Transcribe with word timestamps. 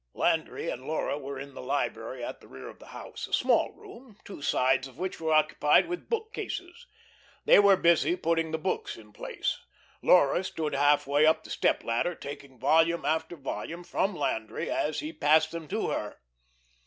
Landry 0.15 0.67
and 0.71 0.87
Laura 0.87 1.15
were 1.19 1.37
in 1.39 1.53
the 1.53 1.61
library 1.61 2.23
at 2.23 2.41
the 2.41 2.47
rear 2.47 2.67
of 2.69 2.79
the 2.79 2.87
house, 2.87 3.27
a 3.27 3.33
small 3.33 3.71
room, 3.71 4.17
two 4.25 4.41
sides 4.41 4.87
of 4.87 4.97
which 4.97 5.21
were 5.21 5.31
occupied 5.31 5.87
with 5.87 6.09
book 6.09 6.33
cases. 6.33 6.87
They 7.45 7.59
were 7.59 7.77
busy 7.77 8.15
putting 8.15 8.49
the 8.49 8.57
books 8.57 8.97
in 8.97 9.13
place. 9.13 9.59
Laura 10.01 10.43
stood 10.43 10.73
half 10.73 11.05
way 11.05 11.27
up 11.27 11.43
the 11.43 11.51
step 11.51 11.83
ladder 11.83 12.15
taking 12.15 12.57
volume 12.57 13.05
after 13.05 13.35
volume 13.35 13.83
from 13.83 14.15
Landry 14.15 14.71
as 14.71 15.01
he 15.01 15.13
passed 15.13 15.51
them 15.51 15.67
to 15.67 15.89
her. 15.89 16.15